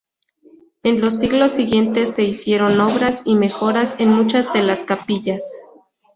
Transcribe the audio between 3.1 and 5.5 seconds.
y mejoras en muchas de las capillas.